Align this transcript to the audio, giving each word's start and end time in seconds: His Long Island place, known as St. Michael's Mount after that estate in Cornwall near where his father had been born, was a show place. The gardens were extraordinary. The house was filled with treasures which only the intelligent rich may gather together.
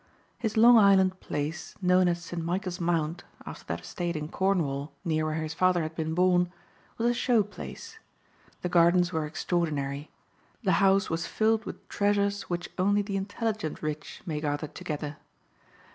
His 0.39 0.57
Long 0.57 0.79
Island 0.79 1.19
place, 1.19 1.75
known 1.79 2.07
as 2.07 2.23
St. 2.25 2.43
Michael's 2.43 2.79
Mount 2.81 3.23
after 3.45 3.65
that 3.65 3.81
estate 3.81 4.15
in 4.15 4.29
Cornwall 4.29 4.93
near 5.05 5.25
where 5.25 5.35
his 5.35 5.53
father 5.53 5.83
had 5.83 5.93
been 5.93 6.15
born, 6.15 6.51
was 6.97 7.11
a 7.11 7.13
show 7.13 7.43
place. 7.43 7.99
The 8.63 8.67
gardens 8.69 9.13
were 9.13 9.27
extraordinary. 9.27 10.09
The 10.63 10.71
house 10.81 11.11
was 11.11 11.27
filled 11.27 11.65
with 11.65 11.87
treasures 11.87 12.49
which 12.49 12.71
only 12.79 13.03
the 13.03 13.15
intelligent 13.15 13.83
rich 13.83 14.23
may 14.25 14.41
gather 14.41 14.65
together. 14.65 15.17